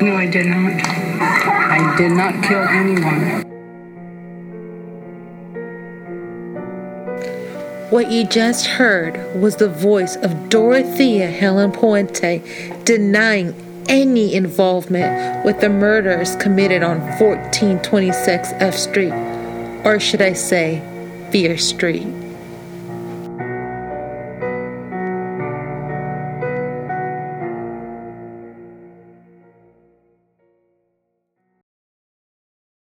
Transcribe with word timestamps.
No, 0.00 0.16
I 0.16 0.26
did 0.26 0.46
not. 0.46 0.72
I 1.20 1.94
did 1.98 2.12
not 2.12 2.42
kill 2.42 2.62
anyone. 2.62 3.42
What 7.90 8.10
you 8.10 8.24
just 8.24 8.66
heard 8.66 9.18
was 9.38 9.56
the 9.56 9.68
voice 9.68 10.16
of 10.16 10.48
Dorothea 10.48 11.26
Helen 11.30 11.70
Puente 11.72 12.42
denying 12.84 13.54
any 13.90 14.32
involvement 14.34 15.44
with 15.44 15.60
the 15.60 15.68
murders 15.68 16.34
committed 16.36 16.82
on 16.82 17.00
1426 17.18 18.52
F 18.54 18.74
Street, 18.74 19.12
or 19.84 20.00
should 20.00 20.22
I 20.22 20.32
say, 20.32 20.80
Fear 21.30 21.58
Street. 21.58 22.06